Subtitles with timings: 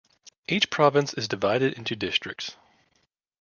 [0.47, 2.55] Each province is divided into districts.